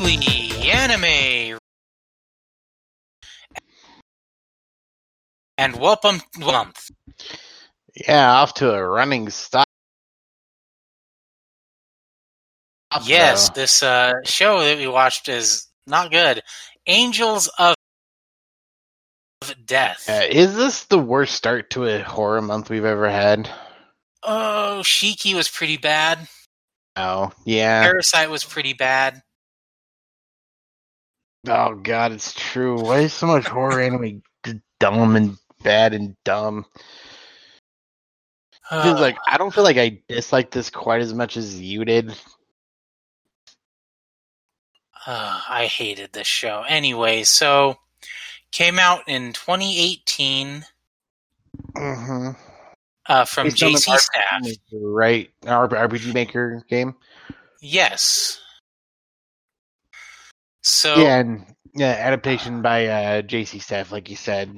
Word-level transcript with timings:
weekly 0.00 0.70
anime. 0.70 1.58
And 5.56 5.76
welcome 5.76 6.22
month. 6.38 6.90
Yeah, 8.06 8.32
off 8.32 8.54
to 8.54 8.72
a 8.72 8.86
running 8.86 9.28
stop. 9.30 9.66
Yes, 13.02 13.50
this 13.50 13.82
uh, 13.82 14.14
show 14.24 14.60
that 14.60 14.78
we 14.78 14.86
watched 14.86 15.28
is 15.28 15.66
not 15.86 16.10
good. 16.10 16.42
Angels 16.86 17.50
of 17.58 17.74
Death. 19.64 20.08
Uh, 20.08 20.22
is 20.28 20.56
this 20.56 20.84
the 20.84 20.98
worst 20.98 21.34
start 21.34 21.70
to 21.70 21.86
a 21.86 22.02
horror 22.02 22.42
month 22.42 22.70
we've 22.70 22.84
ever 22.84 23.08
had? 23.08 23.50
Oh, 24.22 24.80
Shiki 24.82 25.34
was 25.34 25.48
pretty 25.48 25.76
bad. 25.76 26.28
Oh, 26.96 27.30
yeah. 27.44 27.82
Parasite 27.82 28.30
was 28.30 28.44
pretty 28.44 28.72
bad. 28.72 29.22
Oh 31.46 31.74
god, 31.74 32.12
it's 32.12 32.32
true. 32.34 32.80
Why 32.80 33.00
is 33.00 33.12
so 33.12 33.26
much 33.26 33.46
horror 33.46 33.80
anime 33.80 34.22
dumb 34.80 35.16
and 35.16 35.36
bad 35.62 35.94
and 35.94 36.16
dumb? 36.24 36.64
Feels 38.70 38.98
Uh, 38.98 39.00
like 39.00 39.16
I 39.26 39.38
don't 39.38 39.54
feel 39.54 39.64
like 39.64 39.76
I 39.78 40.00
dislike 40.08 40.50
this 40.50 40.68
quite 40.70 41.00
as 41.00 41.14
much 41.14 41.36
as 41.36 41.60
you 41.60 41.84
did. 41.84 42.10
uh, 45.06 45.40
I 45.48 45.66
hated 45.66 46.12
this 46.12 46.26
show. 46.26 46.64
Anyway, 46.68 47.22
so 47.22 47.78
came 48.52 48.78
out 48.78 49.02
in 49.06 49.32
2018 49.32 50.64
Mm-hmm. 51.76 52.30
uh, 53.06 53.24
from 53.24 53.48
JC 53.48 53.78
Staff. 53.98 54.42
Right? 54.72 55.30
RPG 55.44 56.12
Maker 56.14 56.62
game. 56.68 56.94
Yes. 57.60 58.40
So 60.68 60.94
Yeah, 61.00 61.18
and 61.18 61.46
yeah, 61.74 61.96
adaptation 61.98 62.60
by 62.62 62.86
uh, 62.86 63.22
JC 63.22 63.60
Staff, 63.62 63.90
like 63.90 64.10
you 64.10 64.16
said. 64.16 64.54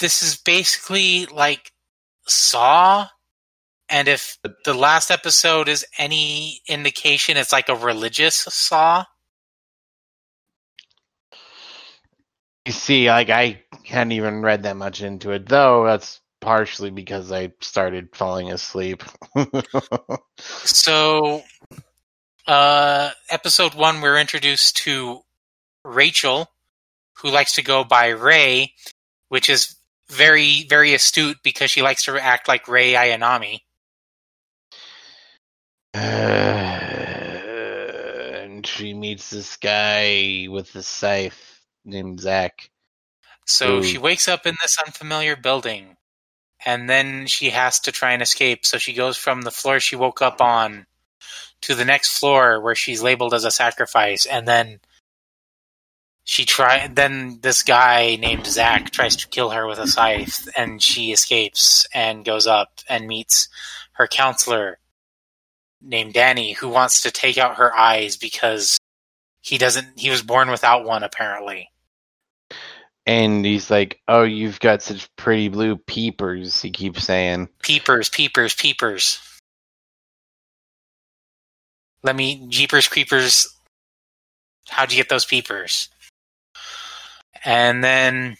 this 0.00 0.22
is 0.22 0.36
basically 0.36 1.26
like 1.26 1.72
Saw, 2.28 3.08
and 3.88 4.08
if 4.08 4.38
the 4.64 4.74
last 4.74 5.10
episode 5.10 5.68
is 5.68 5.84
any 5.98 6.60
indication, 6.68 7.36
it's 7.36 7.52
like 7.52 7.68
a 7.68 7.74
religious 7.74 8.36
Saw. 8.36 9.04
You 12.66 12.72
see, 12.72 13.08
like 13.08 13.30
I 13.30 13.62
hadn't 13.84 14.12
even 14.12 14.42
read 14.42 14.62
that 14.64 14.76
much 14.76 15.02
into 15.02 15.32
it, 15.32 15.48
though. 15.48 15.84
That's 15.84 16.20
partially 16.40 16.90
because 16.90 17.32
I 17.32 17.52
started 17.60 18.08
falling 18.14 18.52
asleep. 18.52 19.02
So, 20.64 21.42
uh, 22.46 23.10
episode 23.28 23.74
one, 23.74 24.00
we're 24.00 24.18
introduced 24.18 24.76
to 24.78 25.22
Rachel, 25.84 26.48
who 27.14 27.30
likes 27.30 27.54
to 27.54 27.62
go 27.62 27.84
by 27.84 28.08
Ray, 28.08 28.72
which 29.28 29.50
is 29.50 29.76
very, 30.08 30.64
very 30.68 30.94
astute 30.94 31.38
because 31.42 31.70
she 31.70 31.82
likes 31.82 32.04
to 32.04 32.16
act 32.22 32.48
like 32.48 32.68
Rei 32.68 32.92
Ayanami. 32.92 33.60
Uh, 35.94 35.98
and 38.42 38.66
she 38.66 38.94
meets 38.94 39.30
this 39.30 39.56
guy 39.56 40.46
with 40.48 40.72
the 40.72 40.82
scythe 40.82 41.60
named 41.84 42.20
Zach. 42.20 42.70
So 43.46 43.78
Ooh. 43.78 43.82
she 43.82 43.98
wakes 43.98 44.28
up 44.28 44.46
in 44.46 44.56
this 44.60 44.76
unfamiliar 44.84 45.36
building, 45.36 45.96
and 46.64 46.90
then 46.90 47.26
she 47.26 47.50
has 47.50 47.80
to 47.80 47.92
try 47.92 48.12
and 48.12 48.22
escape. 48.22 48.66
So 48.66 48.78
she 48.78 48.92
goes 48.92 49.16
from 49.16 49.42
the 49.42 49.50
floor 49.50 49.80
she 49.80 49.96
woke 49.96 50.20
up 50.20 50.40
on 50.40 50.86
to 51.62 51.74
the 51.74 51.84
next 51.84 52.18
floor 52.18 52.60
where 52.60 52.74
she's 52.74 53.02
labeled 53.02 53.34
as 53.34 53.44
a 53.44 53.50
sacrifice, 53.50 54.26
and 54.26 54.46
then 54.46 54.80
she 56.24 56.44
try. 56.44 56.88
Then 56.88 57.38
this 57.40 57.62
guy 57.62 58.16
named 58.16 58.46
Zach 58.46 58.90
tries 58.90 59.16
to 59.16 59.28
kill 59.28 59.50
her 59.50 59.66
with 59.66 59.78
a 59.78 59.86
scythe, 59.86 60.48
and 60.56 60.82
she 60.82 61.12
escapes 61.12 61.86
and 61.94 62.24
goes 62.24 62.46
up 62.46 62.80
and 62.88 63.06
meets 63.06 63.48
her 63.92 64.06
counselor 64.06 64.78
named 65.80 66.14
Danny, 66.14 66.52
who 66.52 66.68
wants 66.68 67.02
to 67.02 67.10
take 67.10 67.38
out 67.38 67.56
her 67.56 67.74
eyes 67.74 68.16
because 68.16 68.78
he 69.40 69.56
doesn't. 69.56 69.98
He 69.98 70.10
was 70.10 70.22
born 70.22 70.50
without 70.50 70.84
one, 70.84 71.04
apparently. 71.04 71.70
And 73.06 73.44
he's 73.44 73.70
like, 73.70 74.00
"Oh, 74.08 74.24
you've 74.24 74.58
got 74.58 74.82
such 74.82 75.08
pretty 75.14 75.48
blue 75.48 75.76
peepers." 75.76 76.60
He 76.60 76.70
keeps 76.72 77.04
saying. 77.04 77.48
Peepers, 77.62 78.08
peepers, 78.08 78.54
peepers. 78.54 79.20
Let 82.06 82.14
me, 82.14 82.46
Jeepers 82.48 82.86
Creepers. 82.86 83.52
How'd 84.68 84.92
you 84.92 84.96
get 84.96 85.08
those 85.08 85.24
peepers? 85.24 85.88
And 87.44 87.82
then 87.82 88.36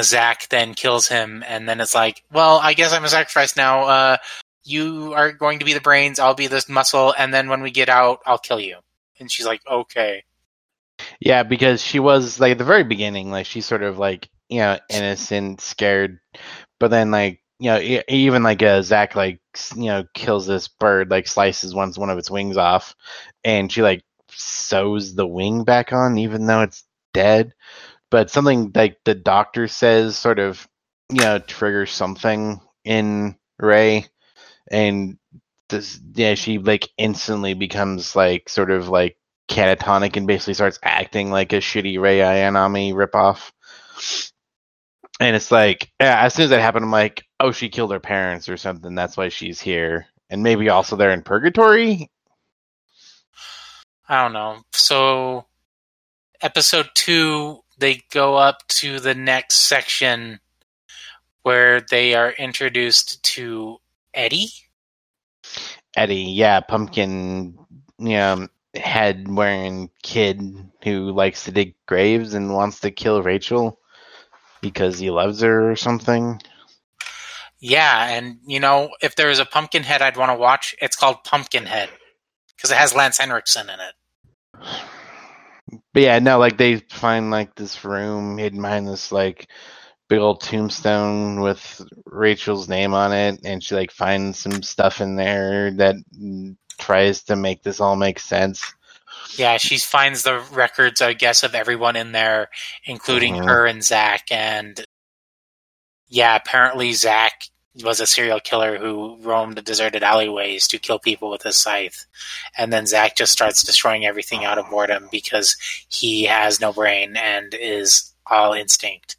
Zach 0.00 0.48
then 0.48 0.72
kills 0.72 1.06
him, 1.06 1.44
and 1.46 1.68
then 1.68 1.82
it's 1.82 1.94
like, 1.94 2.22
well, 2.32 2.58
I 2.62 2.72
guess 2.72 2.94
I'm 2.94 3.04
a 3.04 3.08
sacrifice 3.10 3.54
now. 3.54 3.82
Uh, 3.84 4.16
you 4.64 5.12
are 5.12 5.30
going 5.32 5.58
to 5.58 5.66
be 5.66 5.74
the 5.74 5.80
brains, 5.80 6.18
I'll 6.18 6.34
be 6.34 6.46
this 6.46 6.70
muscle, 6.70 7.14
and 7.18 7.34
then 7.34 7.50
when 7.50 7.60
we 7.60 7.70
get 7.70 7.90
out, 7.90 8.20
I'll 8.24 8.38
kill 8.38 8.60
you. 8.60 8.78
And 9.20 9.30
she's 9.30 9.44
like, 9.44 9.60
okay. 9.70 10.24
Yeah, 11.20 11.42
because 11.42 11.82
she 11.82 12.00
was 12.00 12.40
like 12.40 12.52
at 12.52 12.58
the 12.58 12.64
very 12.64 12.84
beginning, 12.84 13.30
like 13.30 13.44
she's 13.44 13.66
sort 13.66 13.82
of 13.82 13.98
like 13.98 14.30
you 14.48 14.60
know 14.60 14.78
innocent, 14.88 15.60
scared, 15.60 16.18
but 16.80 16.90
then 16.90 17.10
like 17.10 17.40
you 17.58 17.70
know 17.70 18.02
even 18.08 18.42
like 18.42 18.62
uh, 18.62 18.82
Zach 18.82 19.14
like 19.14 19.40
you 19.76 19.86
know 19.86 20.04
kills 20.14 20.46
this 20.46 20.68
bird, 20.68 21.10
like 21.10 21.26
slices 21.26 21.74
one 21.74 21.92
one 21.92 22.10
of 22.10 22.18
its 22.18 22.30
wings 22.30 22.56
off, 22.56 22.94
and 23.44 23.70
she 23.70 23.82
like 23.82 24.02
sews 24.30 25.14
the 25.14 25.26
wing 25.26 25.64
back 25.64 25.92
on, 25.92 26.18
even 26.18 26.46
though 26.46 26.62
it's 26.62 26.84
dead. 27.12 27.54
But 28.10 28.30
something 28.30 28.72
like 28.74 28.98
the 29.04 29.14
doctor 29.14 29.68
says 29.68 30.16
sort 30.16 30.38
of 30.38 30.66
you 31.10 31.20
know 31.20 31.38
triggers 31.38 31.90
something 31.90 32.60
in 32.84 33.36
Ray, 33.58 34.06
and 34.70 35.18
this 35.68 35.98
yeah 36.14 36.34
she 36.34 36.58
like 36.58 36.88
instantly 36.98 37.54
becomes 37.54 38.14
like 38.14 38.48
sort 38.48 38.70
of 38.70 38.88
like 38.88 39.16
catatonic 39.48 40.16
and 40.16 40.26
basically 40.26 40.54
starts 40.54 40.78
acting 40.82 41.30
like 41.30 41.52
a 41.52 41.56
shitty 41.56 42.00
Rei 42.00 42.18
Ayanami 42.18 42.92
ripoff. 42.92 43.50
And 45.20 45.36
it's 45.36 45.50
like, 45.52 45.92
yeah, 46.00 46.22
as 46.22 46.34
soon 46.34 46.44
as 46.44 46.50
that 46.50 46.60
happened, 46.60 46.84
I'm 46.84 46.90
like, 46.90 47.22
oh, 47.44 47.52
she 47.52 47.68
killed 47.68 47.92
her 47.92 48.00
parents 48.00 48.48
or 48.48 48.56
something. 48.56 48.94
That's 48.94 49.18
why 49.18 49.28
she's 49.28 49.60
here. 49.60 50.06
And 50.30 50.42
maybe 50.42 50.70
also 50.70 50.96
they're 50.96 51.12
in 51.12 51.22
purgatory. 51.22 52.10
I 54.08 54.22
don't 54.22 54.32
know. 54.32 54.62
So, 54.72 55.44
episode 56.40 56.88
two, 56.94 57.60
they 57.78 58.02
go 58.10 58.36
up 58.36 58.66
to 58.68 58.98
the 58.98 59.14
next 59.14 59.56
section 59.56 60.40
where 61.42 61.82
they 61.82 62.14
are 62.14 62.30
introduced 62.30 63.22
to 63.34 63.76
Eddie. 64.14 64.48
Eddie, 65.94 66.32
yeah, 66.32 66.60
pumpkin, 66.60 67.58
you 67.98 68.16
know, 68.16 68.48
head 68.74 69.28
wearing 69.28 69.90
kid 70.02 70.40
who 70.82 71.12
likes 71.12 71.44
to 71.44 71.52
dig 71.52 71.74
graves 71.86 72.32
and 72.32 72.54
wants 72.54 72.80
to 72.80 72.90
kill 72.90 73.22
Rachel 73.22 73.78
because 74.62 74.98
he 74.98 75.10
loves 75.10 75.42
her 75.42 75.70
or 75.70 75.76
something. 75.76 76.40
Yeah, 77.66 78.08
and 78.10 78.40
you 78.46 78.60
know, 78.60 78.90
if 79.00 79.16
there 79.16 79.28
was 79.28 79.38
a 79.38 79.46
Pumpkinhead 79.46 80.02
I'd 80.02 80.18
want 80.18 80.30
to 80.30 80.36
watch, 80.36 80.74
it's 80.82 80.96
called 80.96 81.24
Pumpkinhead 81.24 81.88
because 82.54 82.70
it 82.70 82.76
has 82.76 82.94
Lance 82.94 83.16
Henriksen 83.16 83.70
in 83.70 83.80
it. 83.80 83.94
But 85.94 86.02
yeah, 86.02 86.18
no, 86.18 86.38
like 86.38 86.58
they 86.58 86.76
find 86.76 87.30
like 87.30 87.54
this 87.54 87.82
room 87.82 88.36
hidden 88.36 88.60
behind 88.60 88.86
this 88.86 89.10
like 89.10 89.48
big 90.10 90.18
old 90.18 90.42
tombstone 90.42 91.40
with 91.40 91.80
Rachel's 92.04 92.68
name 92.68 92.92
on 92.92 93.14
it, 93.14 93.40
and 93.44 93.64
she 93.64 93.74
like 93.74 93.90
finds 93.90 94.38
some 94.40 94.62
stuff 94.62 95.00
in 95.00 95.16
there 95.16 95.70
that 95.72 95.96
tries 96.78 97.22
to 97.24 97.34
make 97.34 97.62
this 97.62 97.80
all 97.80 97.96
make 97.96 98.18
sense. 98.18 98.74
Yeah, 99.38 99.56
she 99.56 99.78
finds 99.78 100.22
the 100.22 100.40
records, 100.52 101.00
I 101.00 101.14
guess, 101.14 101.42
of 101.42 101.54
everyone 101.54 101.96
in 101.96 102.12
there, 102.12 102.50
including 102.84 103.36
Mhm. 103.36 103.46
her 103.46 103.66
and 103.66 103.82
Zach. 103.82 104.30
And 104.30 104.84
yeah, 106.08 106.36
apparently 106.36 106.92
Zach 106.92 107.42
was 107.82 108.00
a 108.00 108.06
serial 108.06 108.40
killer 108.40 108.78
who 108.78 109.16
roamed 109.20 109.56
the 109.56 109.62
deserted 109.62 110.02
alleyways 110.02 110.68
to 110.68 110.78
kill 110.78 110.98
people 110.98 111.30
with 111.30 111.42
his 111.42 111.56
scythe. 111.56 112.06
And 112.56 112.72
then 112.72 112.86
Zach 112.86 113.16
just 113.16 113.32
starts 113.32 113.64
destroying 113.64 114.06
everything 114.06 114.44
out 114.44 114.58
of 114.58 114.70
boredom 114.70 115.08
because 115.10 115.56
he 115.88 116.24
has 116.24 116.60
no 116.60 116.72
brain 116.72 117.16
and 117.16 117.52
is 117.52 118.12
all 118.26 118.52
instinct. 118.52 119.16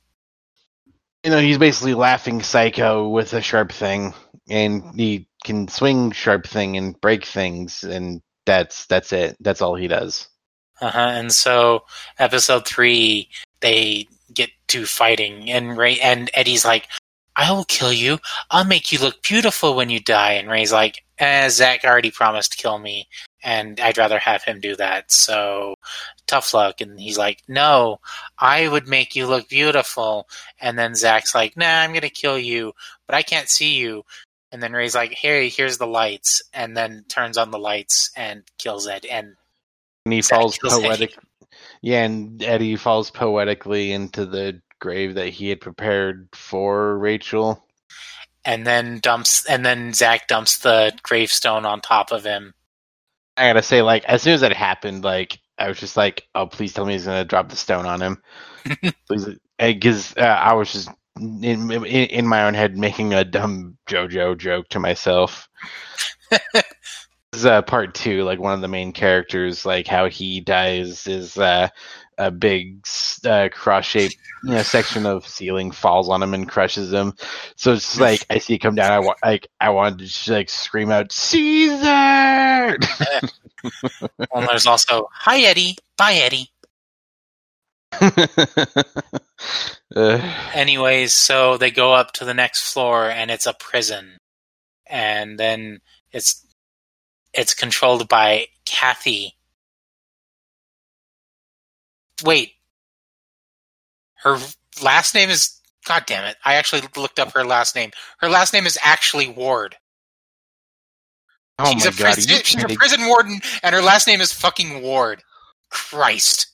You 1.23 1.31
know, 1.31 1.39
he's 1.39 1.57
basically 1.57 1.95
laughing 1.95 2.41
psycho 2.41 3.09
with 3.09 3.33
a 3.33 3.41
sharp 3.41 3.71
thing, 3.71 4.13
and 4.47 4.83
he 4.95 5.27
can 5.43 5.67
swing 5.67 6.11
sharp 6.11 6.47
thing 6.47 6.77
and 6.77 6.99
break 7.01 7.25
things, 7.25 7.83
and 7.83 8.21
that's 8.45 8.85
that's 8.85 9.11
it. 9.11 9.35
That's 9.39 9.61
all 9.61 9.75
he 9.75 9.87
does. 9.87 10.27
Uh-huh. 10.81 10.99
And 10.99 11.31
so 11.31 11.85
episode 12.19 12.67
three, 12.67 13.29
they 13.61 14.07
get 14.33 14.51
to 14.67 14.85
fighting, 14.85 15.49
and 15.49 15.75
Ray 15.75 15.99
and 15.99 16.29
Eddie's 16.35 16.63
like, 16.63 16.87
"I 17.35 17.51
will 17.51 17.65
kill 17.65 17.93
you. 17.93 18.19
I'll 18.51 18.65
make 18.65 18.91
you 18.91 18.99
look 18.99 19.21
beautiful 19.21 19.75
when 19.75 19.89
you 19.89 19.99
die." 19.99 20.33
And 20.33 20.49
Ray's 20.49 20.71
like, 20.71 21.03
eh, 21.19 21.49
"Zach 21.49 21.83
already 21.83 22.11
promised 22.11 22.51
to 22.53 22.57
kill 22.57 22.79
me, 22.79 23.07
and 23.43 23.79
I'd 23.79 23.97
rather 23.97 24.19
have 24.19 24.43
him 24.43 24.59
do 24.59 24.75
that. 24.77 25.11
So 25.11 25.75
tough 26.27 26.53
luck. 26.53 26.81
And 26.81 26.99
he's 26.99 27.17
like, 27.17 27.43
no, 27.47 27.99
I 28.39 28.67
would 28.67 28.87
make 28.87 29.15
you 29.15 29.27
look 29.27 29.47
beautiful. 29.47 30.27
And 30.59 30.77
then 30.77 30.95
Zach's 30.95 31.35
like, 31.35 31.55
nah, 31.55 31.81
I'm 31.81 31.91
going 31.91 32.01
to 32.01 32.09
kill 32.09 32.39
you, 32.39 32.73
but 33.05 33.15
I 33.15 33.21
can't 33.21 33.49
see 33.49 33.75
you. 33.75 34.03
And 34.51 34.63
then 34.63 34.73
Ray's 34.73 34.95
like, 34.95 35.11
hey, 35.11 35.49
here's 35.49 35.77
the 35.77 35.87
lights. 35.87 36.41
And 36.53 36.75
then 36.75 37.05
turns 37.07 37.37
on 37.37 37.51
the 37.51 37.59
lights 37.59 38.11
and 38.15 38.43
kills 38.57 38.87
Ed. 38.87 39.05
And 39.05 39.35
And 40.05 40.13
he 40.13 40.21
Zach 40.21 40.39
falls 40.39 40.57
kills 40.57 40.73
Eddie. 40.73 40.87
poetic. 40.87 41.15
Yeah, 41.81 42.03
and 42.03 42.41
Eddie 42.41 42.75
falls 42.75 43.11
poetically 43.11 43.91
into 43.91 44.25
the 44.25 44.59
grave 44.85 45.15
that 45.15 45.29
he 45.29 45.49
had 45.49 45.59
prepared 45.61 46.29
for 46.33 46.95
Rachel. 46.99 47.65
and 48.45 48.67
then 48.67 48.99
dumps, 48.99 49.43
and 49.47 49.65
then 49.65 49.93
Zach 49.93 50.27
dumps 50.27 50.59
the 50.59 50.93
gravestone 51.01 51.65
on 51.65 51.81
top 51.81 52.11
of 52.11 52.23
him. 52.23 52.53
I 53.35 53.47
gotta 53.49 53.63
say, 53.63 53.81
like, 53.81 54.05
as 54.05 54.21
soon 54.21 54.33
as 54.35 54.43
it 54.43 54.53
happened, 54.53 55.03
like, 55.03 55.39
I 55.57 55.67
was 55.67 55.79
just 55.79 55.97
like, 55.97 56.27
"Oh, 56.35 56.45
please 56.45 56.71
tell 56.73 56.85
me 56.85 56.93
he's 56.93 57.05
gonna 57.05 57.25
drop 57.25 57.49
the 57.49 57.55
stone 57.55 57.87
on 57.87 57.99
him." 57.99 58.21
because 59.57 60.13
uh, 60.17 60.21
I 60.21 60.53
was 60.53 60.71
just 60.71 60.89
in, 61.19 61.71
in 61.71 61.85
in 61.85 62.27
my 62.27 62.43
own 62.43 62.53
head 62.53 62.77
making 62.77 63.13
a 63.13 63.23
dumb 63.23 63.77
JoJo 63.89 64.37
joke 64.37 64.69
to 64.69 64.79
myself. 64.79 65.49
This 67.31 67.41
is, 67.41 67.47
uh, 67.47 67.63
part 67.63 67.93
two, 67.93 68.23
like 68.23 68.39
one 68.39 68.53
of 68.53 68.61
the 68.61 68.69
main 68.69 68.93
characters, 68.93 69.65
like 69.65 69.87
how 69.87 70.07
he 70.07 70.39
dies 70.39 71.05
is 71.05 71.37
uh, 71.37 71.67
a 72.17 72.31
big 72.31 72.87
uh, 73.25 73.49
cross-shaped, 73.49 74.15
you 74.43 74.51
know, 74.51 74.63
section 74.63 75.05
of 75.05 75.27
ceiling 75.27 75.71
falls 75.71 76.09
on 76.09 76.21
him 76.23 76.33
and 76.33 76.47
crushes 76.49 76.91
him. 76.93 77.13
So 77.55 77.73
it's 77.73 77.99
like 77.99 78.25
I 78.29 78.39
see 78.39 78.55
it 78.55 78.59
come 78.59 78.75
down. 78.75 78.91
I 78.91 78.99
want 78.99 79.17
like 79.23 79.47
I 79.59 79.69
wanted 79.69 79.99
to 79.99 80.05
just, 80.05 80.27
like 80.27 80.49
scream 80.49 80.91
out 80.91 81.11
Caesar. 81.11 82.77
And 84.33 84.47
there's 84.47 84.67
also, 84.67 85.09
hi, 85.11 85.39
Eddie. 85.41 85.77
Bye, 85.97 86.13
Eddie. 86.15 86.49
Uh, 89.95 90.33
Anyways, 90.53 91.13
so 91.13 91.57
they 91.57 91.71
go 91.71 91.93
up 91.93 92.11
to 92.13 92.25
the 92.25 92.33
next 92.33 92.71
floor 92.71 93.09
and 93.09 93.31
it's 93.31 93.45
a 93.47 93.53
prison. 93.53 94.17
And 94.87 95.39
then 95.39 95.79
it's 96.11 96.45
it's 97.33 97.53
controlled 97.53 98.07
by 98.07 98.47
Cathy. 98.65 99.35
Wait. 102.23 102.54
Her 104.25 104.37
last 104.83 105.15
name 105.15 105.29
is 105.29 105.61
God 105.87 106.03
damn 106.07 106.25
it. 106.25 106.35
I 106.43 106.55
actually 106.55 106.81
looked 106.97 107.19
up 107.19 107.31
her 107.33 107.45
last 107.45 107.75
name. 107.75 107.91
Her 108.17 108.27
last 108.27 108.53
name 108.53 108.65
is 108.65 108.77
actually 108.83 109.29
Ward. 109.29 109.75
oh 111.59 111.71
she's 111.71 111.85
my 111.85 111.89
a 111.89 111.93
god! 111.93 112.13
prison, 112.15 112.41
she's 112.43 112.63
a 112.63 112.67
prison 112.67 113.07
warden 113.07 113.39
and 113.63 113.75
her 113.75 113.81
last 113.81 114.07
name 114.07 114.19
is 114.19 114.33
fucking 114.33 114.81
Ward. 114.81 115.23
Christ. 115.69 116.47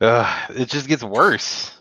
Ugh, 0.00 0.50
it 0.50 0.68
just 0.68 0.88
gets 0.88 1.02
worse. 1.02 1.72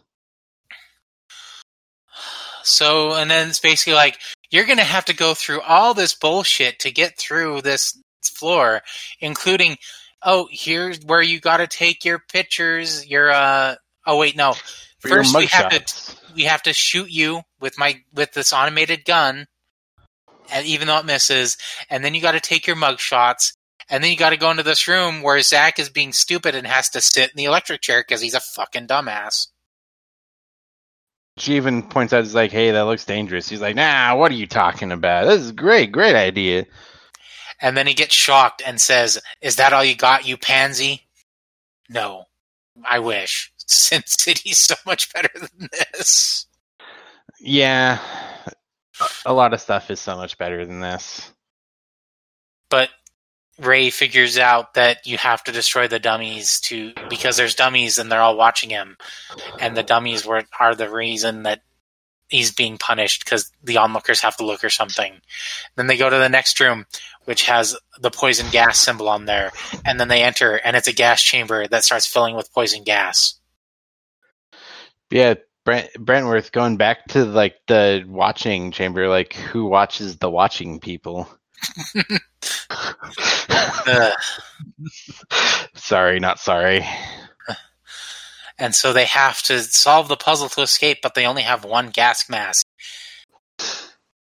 So, 2.63 3.13
and 3.13 3.29
then 3.29 3.49
it's 3.49 3.59
basically 3.59 3.93
like, 3.93 4.17
you're 4.49 4.65
going 4.65 4.77
to 4.77 4.83
have 4.83 5.05
to 5.05 5.15
go 5.15 5.33
through 5.33 5.61
all 5.61 5.93
this 5.93 6.15
bullshit 6.15 6.79
to 6.79 6.91
get 6.91 7.17
through 7.17 7.61
this 7.61 7.95
floor, 8.23 8.81
including, 9.19 9.77
oh, 10.23 10.47
here's 10.49 10.99
where 11.05 11.21
you 11.21 11.39
got 11.39 11.57
to 11.57 11.67
take 11.67 12.05
your 12.05 12.19
pictures. 12.19 13.05
Your, 13.07 13.31
uh, 13.31 13.75
oh, 14.05 14.17
wait, 14.17 14.35
no. 14.35 14.53
For 14.99 15.09
First, 15.09 15.35
we 15.35 15.45
have 15.47 15.69
to 15.69 16.15
we 16.35 16.43
have 16.43 16.63
to 16.63 16.73
shoot 16.73 17.09
you 17.09 17.41
with 17.59 17.77
my 17.77 18.01
with 18.13 18.33
this 18.33 18.53
automated 18.53 19.05
gun, 19.05 19.45
and 20.51 20.65
even 20.65 20.87
though 20.87 20.97
it 20.97 21.05
misses, 21.05 21.57
and 21.89 22.03
then 22.03 22.15
you 22.15 22.21
got 22.21 22.31
to 22.31 22.39
take 22.39 22.65
your 22.65 22.75
mug 22.75 22.99
shots, 22.99 23.53
and 23.89 24.03
then 24.03 24.09
you 24.09 24.17
got 24.17 24.31
to 24.31 24.37
go 24.37 24.49
into 24.49 24.63
this 24.63 24.87
room 24.87 25.21
where 25.21 25.39
Zach 25.41 25.77
is 25.77 25.89
being 25.89 26.11
stupid 26.11 26.55
and 26.55 26.65
has 26.65 26.89
to 26.89 27.01
sit 27.01 27.29
in 27.29 27.35
the 27.35 27.45
electric 27.45 27.81
chair 27.81 28.01
because 28.01 28.21
he's 28.21 28.33
a 28.33 28.39
fucking 28.39 28.87
dumbass. 28.87 29.47
She 31.37 31.55
even 31.55 31.83
points 31.83 32.13
out, 32.13 32.23
"It's 32.23 32.33
like, 32.33 32.51
hey, 32.51 32.71
that 32.71 32.85
looks 32.85 33.05
dangerous." 33.05 33.47
He's 33.47 33.61
like, 33.61 33.75
"Nah, 33.75 34.15
what 34.15 34.31
are 34.31 34.35
you 34.35 34.47
talking 34.47 34.91
about? 34.91 35.27
This 35.27 35.41
is 35.41 35.51
great, 35.51 35.91
great 35.91 36.15
idea." 36.15 36.65
And 37.61 37.75
then 37.75 37.87
he 37.87 37.93
gets 37.93 38.13
shocked 38.13 38.61
and 38.65 38.79
says, 38.79 39.19
Is 39.41 39.55
that 39.57 39.73
all 39.73 39.83
you 39.83 39.95
got, 39.95 40.27
you 40.27 40.37
pansy? 40.37 41.07
No. 41.89 42.25
I 42.83 42.99
wish. 42.99 43.51
Sin 43.67 44.03
City's 44.05 44.59
so 44.59 44.75
much 44.85 45.11
better 45.13 45.29
than 45.33 45.69
this. 45.71 46.47
Yeah, 47.39 47.99
a- 48.99 49.07
a 49.27 49.33
lot 49.33 49.53
of 49.53 49.61
stuff 49.61 49.91
is 49.91 49.99
so 49.99 50.15
much 50.15 50.37
better 50.37 50.65
than 50.65 50.79
this. 50.79 51.31
But 52.69 52.89
Ray 53.59 53.89
figures 53.89 54.37
out 54.37 54.73
that 54.73 55.05
you 55.07 55.17
have 55.17 55.43
to 55.45 55.51
destroy 55.51 55.87
the 55.87 55.99
dummies 55.99 56.59
to 56.61 56.93
because 57.09 57.37
there's 57.37 57.55
dummies 57.55 57.97
and 57.97 58.11
they're 58.11 58.21
all 58.21 58.37
watching 58.37 58.69
him. 58.69 58.97
And 59.59 59.75
the 59.77 59.83
dummies 59.83 60.25
were 60.25 60.43
are 60.59 60.75
the 60.75 60.89
reason 60.89 61.43
that 61.43 61.61
he's 62.27 62.51
being 62.51 62.77
punished 62.77 63.23
because 63.23 63.51
the 63.63 63.77
onlookers 63.77 64.21
have 64.21 64.35
to 64.37 64.45
look 64.45 64.63
or 64.63 64.69
something. 64.69 65.21
Then 65.75 65.87
they 65.87 65.97
go 65.97 66.09
to 66.09 66.17
the 66.17 66.29
next 66.29 66.59
room, 66.59 66.85
which 67.25 67.43
has 67.43 67.77
the 67.99 68.11
poison 68.11 68.47
gas 68.51 68.77
symbol 68.79 69.07
on 69.07 69.25
there, 69.25 69.51
and 69.85 69.99
then 69.99 70.07
they 70.07 70.23
enter, 70.23 70.55
and 70.55 70.75
it's 70.75 70.87
a 70.87 70.93
gas 70.93 71.21
chamber 71.21 71.67
that 71.67 71.83
starts 71.83 72.07
filling 72.07 72.35
with 72.35 72.51
poison 72.53 72.83
gas. 72.83 73.39
Yeah, 75.11 75.35
Brent, 75.65 75.91
Brentworth 75.93 76.51
going 76.51 76.77
back 76.77 77.05
to 77.09 77.25
like 77.25 77.55
the 77.67 78.03
watching 78.07 78.71
chamber, 78.71 79.07
like 79.07 79.33
who 79.33 79.65
watches 79.65 80.17
the 80.17 80.29
watching 80.29 80.79
people? 80.79 81.27
Ugh. 81.95 82.19
Uh. 83.87 84.11
sorry, 85.75 86.19
not 86.19 86.39
sorry. 86.39 86.85
and 88.57 88.73
so 88.73 88.93
they 88.93 89.05
have 89.05 89.41
to 89.43 89.59
solve 89.61 90.07
the 90.07 90.17
puzzle 90.17 90.49
to 90.49 90.61
escape, 90.61 90.99
but 91.01 91.13
they 91.13 91.25
only 91.25 91.43
have 91.43 91.63
one 91.63 91.89
gas 91.89 92.29
mask, 92.29 92.65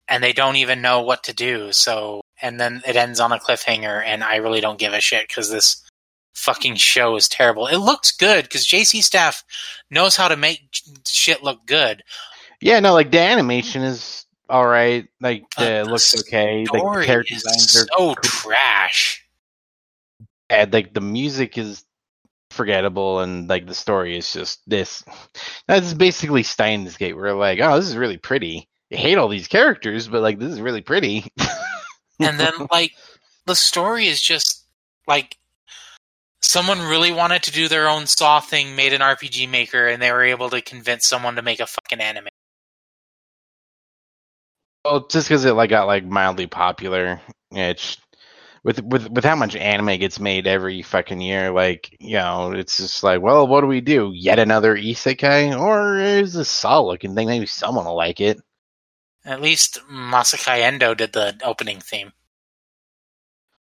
and 0.07 0.23
they 0.23 0.33
don't 0.33 0.57
even 0.57 0.83
know 0.83 1.03
what 1.03 1.25
to 1.25 1.35
do. 1.35 1.73
So, 1.73 2.21
and 2.41 2.61
then 2.61 2.83
it 2.87 2.97
ends 2.97 3.21
on 3.21 3.33
a 3.33 3.39
cliffhanger, 3.39 4.03
and 4.05 4.23
I 4.23 4.37
really 4.37 4.61
don't 4.61 4.79
give 4.79 4.93
a 4.93 5.01
shit 5.01 5.27
because 5.29 5.51
this 5.51 5.88
fucking 6.35 6.77
show 6.77 7.17
is 7.17 7.29
terrible. 7.29 7.67
It 7.67 7.79
looks 7.79 8.13
good 8.13 8.45
because 8.45 8.67
JC 8.67 9.03
Staff 9.03 9.45
knows 9.91 10.17
how 10.17 10.29
to 10.29 10.37
make 10.37 10.81
shit 11.07 11.43
look 11.43 11.67
good. 11.67 12.03
Yeah, 12.61 12.81
no, 12.81 12.93
like 12.93 13.11
the 13.11 13.21
animation 13.21 13.83
is 13.83 14.27
all 14.49 14.67
right. 14.67 15.07
Like 15.21 15.45
But 15.57 15.65
the 15.65 15.85
the 15.85 15.91
looks 15.91 16.19
okay. 16.21 16.61
Like 16.61 16.73
the 16.73 16.79
Story 16.79 17.07
character 17.07 17.35
is 17.35 17.43
designs 17.43 17.77
are 17.77 17.87
so 17.99 18.15
trash. 18.23 19.25
bad. 20.49 20.73
Like 20.73 20.95
the 20.95 21.01
music 21.01 21.59
is 21.59 21.85
forgettable, 22.51 23.21
and 23.21 23.49
like 23.49 23.67
the 23.67 23.75
story 23.75 24.17
is 24.17 24.33
just 24.33 24.61
this. 24.67 25.05
That's 25.67 25.95
basically 25.95 26.43
Steins 26.43 26.97
Gate. 26.97 27.17
We're 27.17 27.33
like, 27.35 27.61
oh, 27.61 27.77
this 27.77 27.89
is 27.89 27.97
really 27.97 28.19
pretty. 28.19 28.69
I 28.93 28.97
hate 28.97 29.19
all 29.19 29.29
these 29.29 29.49
characters, 29.49 30.09
but 30.09 30.23
like 30.23 30.39
this 30.39 30.53
is 30.53 30.61
really 30.61 30.81
pretty. 30.81 31.31
and 32.21 32.41
then 32.41 32.53
like 32.73 32.93
the 33.47 33.55
story 33.55 34.07
is 34.07 34.21
just 34.21 34.67
like 35.07 35.37
someone 36.43 36.81
really 36.81 37.13
wanted 37.13 37.43
to 37.45 37.53
do 37.53 37.69
their 37.69 37.89
own 37.89 38.07
saw 38.07 38.41
thing 38.41 38.77
made 38.77 38.93
an 38.93 39.01
rpg 39.01 39.49
maker 39.49 39.87
and 39.87 40.01
they 40.03 40.13
were 40.13 40.25
able 40.25 40.51
to 40.51 40.61
convince 40.63 41.07
someone 41.07 41.37
to 41.37 41.43
make 41.43 41.61
a 41.61 41.67
fucking 41.67 42.01
anime 42.01 42.29
Well, 44.85 45.07
just 45.09 45.29
because 45.29 45.45
it 45.45 45.53
like 45.53 45.71
got 45.71 45.87
like 45.87 46.05
mildly 46.05 46.47
popular, 46.47 47.21
it's 47.53 47.97
with 48.65 48.83
with 48.83 49.09
with 49.11 49.25
how 49.25 49.37
much 49.37 49.55
anime 49.57 49.99
gets 49.99 50.19
made 50.21 50.47
every 50.47 50.83
fucking 50.83 51.21
year. 51.21 51.51
Like 51.53 51.95
you 52.01 52.15
know, 52.17 52.53
it's 52.53 52.77
just 52.79 53.03
like, 53.03 53.21
well, 53.21 53.47
what 53.47 53.61
do 53.63 53.67
we 53.67 53.81
do? 53.81 54.13
Yet 54.15 54.39
another 54.39 54.77
isekai, 54.77 55.59
or 55.59 55.99
is 55.99 56.33
this 56.35 56.51
Saw 56.51 56.81
looking 56.83 57.15
thing? 57.15 57.29
Maybe 57.29 57.47
someone 57.47 57.85
will 57.87 57.97
like 57.97 58.21
it. 58.21 58.41
at 59.25 59.41
least 59.41 59.79
Masaki 59.91 60.61
Endo 60.61 60.95
did 60.95 61.13
the 61.13 61.39
opening 61.45 61.81
theme 61.81 62.13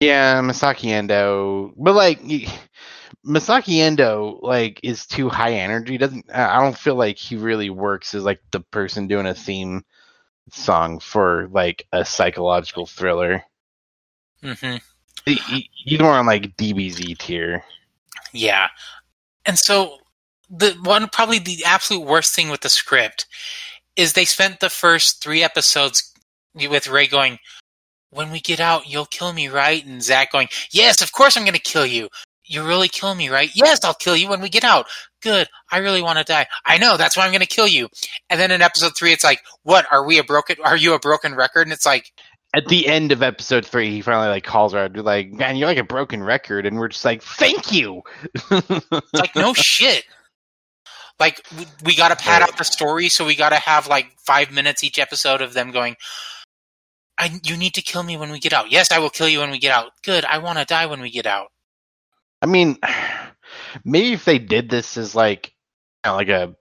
Yeah, 0.04 0.42
Masaki 0.42 0.90
Endo, 0.90 1.74
but 1.78 1.94
like 1.96 2.22
Masaki 3.26 3.80
Endo, 3.80 4.40
like 4.42 4.80
is 4.84 5.06
too 5.06 5.30
high 5.30 5.54
energy. 5.54 5.98
Doesn't 5.98 6.26
I 6.34 6.60
don't 6.60 6.78
feel 6.78 6.96
like 6.96 7.18
he 7.18 7.36
really 7.38 7.70
works 7.70 8.14
as 8.14 8.24
like 8.24 8.42
the 8.52 8.60
person 8.60 9.08
doing 9.08 9.26
a 9.28 9.34
theme 9.34 9.84
song 10.52 11.00
for 11.00 11.48
like 11.52 11.88
a 11.94 12.04
psychological 12.04 12.86
thriller. 12.86 13.44
hmm 14.42 14.76
He- 15.26 15.36
he- 15.36 15.70
He's 15.86 16.00
more 16.00 16.12
on 16.12 16.26
like 16.26 16.58
DBZ 16.58 17.18
tier. 17.18 17.64
yeah 18.34 18.68
and 19.46 19.58
so 19.58 20.00
the 20.50 20.72
one 20.84 21.08
probably 21.10 21.40
the 21.40 21.64
absolute 21.66 22.06
worst 22.06 22.36
thing 22.36 22.50
with 22.50 22.62
the 22.62 22.70
script 22.70 23.26
is 23.96 24.14
they 24.14 24.26
spent 24.26 24.60
the 24.60 24.70
first 24.70 25.22
three 25.24 25.44
episodes 25.44 26.12
with 26.56 26.88
ray 26.88 27.08
going 27.08 27.38
when 28.14 28.32
we 28.32 28.40
get 28.40 28.60
out 28.60 28.88
you'll 28.88 29.06
kill 29.06 29.34
me 29.34 29.48
right? 29.48 29.86
And 29.86 30.02
zach 30.02 30.32
going 30.32 30.48
yes 30.72 31.02
of 31.02 31.12
course 31.12 31.38
i'm 31.38 31.44
going 31.44 31.54
to 31.54 31.60
kill 31.60 31.86
you. 31.86 32.10
You 32.46 32.66
really 32.66 32.90
kill 32.90 33.16
me 33.16 33.30
right? 33.30 33.50
Yes 33.54 33.84
i'll 33.84 33.94
kill 33.94 34.16
you 34.16 34.30
when 34.30 34.42
we 34.42 34.50
get 34.50 34.64
out. 34.64 34.88
Good 35.22 35.48
i 35.72 35.78
really 35.78 36.02
want 36.02 36.20
to 36.20 36.24
die. 36.24 36.48
I 36.66 36.78
know 36.78 36.98
that's 36.98 37.18
why 37.18 37.26
i'm 37.26 37.32
going 37.32 37.42
to 37.42 37.48
kill 37.48 37.68
you. 37.68 37.90
And 38.30 38.40
then 38.40 38.52
in 38.52 38.62
episode 38.62 38.96
three 38.96 39.14
it's 39.14 39.24
like 39.24 39.42
what 39.64 39.86
are 39.92 40.06
we 40.06 40.20
a 40.20 40.24
broken 40.24 40.58
are 40.64 40.78
you 40.78 40.94
a 40.94 41.00
broken 41.00 41.36
record? 41.36 41.68
And 41.68 41.74
it's 41.74 41.86
like 41.86 42.12
at 42.54 42.68
the 42.68 42.88
end 42.88 43.12
of 43.12 43.24
episode 43.24 43.66
three, 43.66 43.90
he 43.90 44.02
finally 44.02 44.28
like 44.28 44.44
calls 44.44 44.74
her 44.74 44.80
out, 44.80 44.96
like, 44.98 45.32
"Man, 45.32 45.56
you're 45.56 45.68
like 45.68 45.80
a 45.80 45.84
broken 45.84 46.24
record," 46.24 46.66
and 46.66 46.78
we're 46.78 46.90
just 46.90 47.04
like, 47.04 47.24
"Thank 47.24 47.72
you." 47.72 48.04
It's 48.52 49.14
like 49.14 49.36
no 49.36 49.54
shit. 49.56 50.06
Like 51.20 51.44
we, 51.58 51.66
we 51.84 51.96
got 51.96 52.10
to 52.10 52.16
pad 52.16 52.44
out 52.44 52.58
the 52.58 52.64
story, 52.64 53.10
so 53.10 53.26
we 53.26 53.36
got 53.36 53.50
to 53.50 53.56
have 53.56 53.88
like 53.88 54.08
five 54.26 54.52
minutes 54.52 54.84
each 54.84 55.00
episode 55.00 55.42
of 55.42 55.54
them 55.54 55.72
going. 55.72 55.96
I, 57.18 57.40
you 57.44 57.58
need 57.58 57.76
to 57.76 57.82
kill 57.82 58.04
me 58.04 58.18
when 58.18 58.32
we 58.32 58.40
get 58.40 58.54
out. 58.54 58.72
Yes, 58.72 58.92
I 58.92 59.00
will 59.00 59.10
kill 59.10 59.30
you 59.30 59.40
when 59.40 59.52
we 59.52 59.60
get 59.60 59.72
out. 59.72 59.92
Good. 60.04 60.26
I 60.26 60.40
want 60.40 60.60
to 60.60 60.66
die 60.66 60.88
when 60.88 61.02
we 61.02 61.12
get 61.12 61.26
out. 61.26 61.48
I 62.42 62.46
mean, 62.46 62.78
maybe 63.86 64.14
if 64.14 64.26
they 64.26 64.40
did 64.40 64.70
this 64.70 64.98
as 64.98 65.16
like, 65.16 65.54
you 66.06 66.12
know, 66.12 66.16
like 66.16 66.30
a 66.30 66.56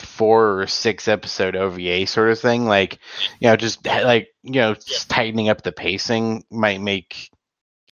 four 0.00 0.60
or 0.60 0.66
six 0.66 1.08
episode 1.08 1.56
OVA 1.56 2.06
sort 2.06 2.30
of 2.30 2.38
thing, 2.38 2.66
like, 2.66 2.98
you 3.40 3.48
know, 3.48 3.56
just 3.56 3.84
like, 3.84 4.28
you 4.42 4.52
know, 4.52 4.74
just 4.74 5.08
tightening 5.08 5.48
up 5.48 5.62
the 5.62 5.72
pacing 5.72 6.44
might 6.50 6.80
make 6.80 7.30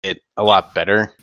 it 0.02 0.20
a 0.36 0.42
lot 0.42 0.74
better. 0.74 1.14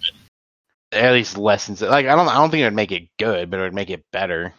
At 0.91 1.13
least 1.13 1.37
lessens 1.37 1.81
It. 1.81 1.89
Like, 1.89 2.05
I 2.05 2.15
don't, 2.15 2.27
I 2.27 2.35
don't 2.35 2.51
think 2.51 2.61
it 2.61 2.65
would 2.65 2.73
make 2.73 2.91
it 2.91 3.09
good, 3.17 3.49
but 3.49 3.59
it 3.59 3.63
would 3.63 3.73
make 3.73 3.89
it 3.89 4.05
better. 4.11 4.53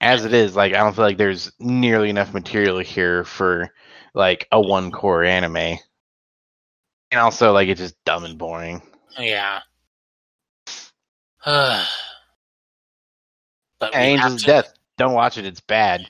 As 0.00 0.24
it 0.24 0.34
is, 0.34 0.54
like, 0.54 0.74
I 0.74 0.78
don't 0.78 0.94
feel 0.94 1.04
like 1.04 1.16
there's 1.18 1.50
nearly 1.58 2.10
enough 2.10 2.34
material 2.34 2.78
here 2.78 3.24
for 3.24 3.70
like 4.14 4.46
a 4.52 4.60
one 4.60 4.90
cour 4.92 5.24
anime. 5.24 5.56
And 5.56 7.20
also, 7.20 7.52
like, 7.52 7.68
it's 7.68 7.80
just 7.80 7.96
dumb 8.04 8.24
and 8.24 8.36
boring. 8.38 8.82
Yeah. 9.18 9.60
but 11.44 11.86
Angel's 13.94 14.42
to- 14.42 14.46
Death. 14.46 14.72
Don't 14.98 15.14
watch 15.14 15.36
it. 15.38 15.44
It's 15.44 15.60
bad. 15.60 16.08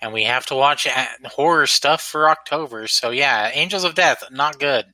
and 0.00 0.12
we 0.12 0.24
have 0.24 0.44
to 0.46 0.54
watch 0.54 0.86
uh, 0.86 1.06
horror 1.24 1.66
stuff 1.66 2.02
for 2.02 2.28
October. 2.28 2.86
So 2.88 3.10
yeah, 3.10 3.50
Angels 3.54 3.84
of 3.84 3.94
Death, 3.94 4.24
not 4.30 4.58
good. 4.58 4.84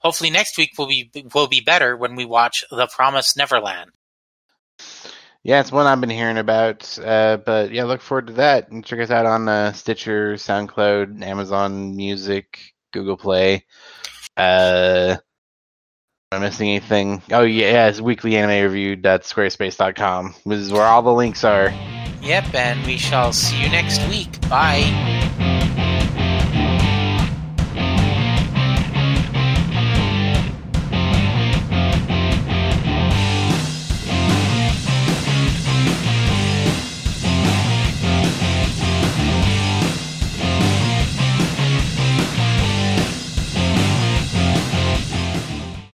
Hopefully 0.00 0.30
next 0.30 0.56
week 0.58 0.72
will 0.78 0.86
be 0.86 1.10
will 1.34 1.46
be 1.48 1.60
better 1.60 1.96
when 1.96 2.16
we 2.16 2.24
watch 2.24 2.64
The 2.70 2.86
Promised 2.86 3.36
Neverland. 3.36 3.90
Yeah, 5.42 5.60
it's 5.60 5.72
one 5.72 5.86
I've 5.86 6.00
been 6.00 6.10
hearing 6.10 6.36
about. 6.38 6.98
Uh, 6.98 7.38
but 7.38 7.72
yeah, 7.72 7.84
look 7.84 8.02
forward 8.02 8.26
to 8.28 8.32
that. 8.34 8.70
And 8.70 8.84
check 8.84 9.00
us 9.00 9.10
out 9.10 9.26
on 9.26 9.48
uh, 9.48 9.72
Stitcher, 9.72 10.34
SoundCloud, 10.34 11.22
Amazon 11.22 11.96
Music, 11.96 12.74
Google 12.92 13.16
Play. 13.16 13.64
Uh, 14.36 15.16
am 16.32 16.42
I 16.42 16.44
missing 16.46 16.68
anything? 16.68 17.22
Oh 17.32 17.42
yeah, 17.42 17.72
yeah 17.72 17.88
it's 17.88 18.00
weeklyanimereview.squarespace.com. 18.00 20.34
This 20.44 20.60
is 20.60 20.72
where 20.72 20.82
all 20.82 21.02
the 21.02 21.12
links 21.12 21.42
are. 21.44 21.72
Yep, 22.22 22.54
and 22.54 22.86
we 22.86 22.98
shall 22.98 23.32
see 23.32 23.62
you 23.62 23.70
next 23.70 24.06
week. 24.08 24.38
Bye. 24.50 25.49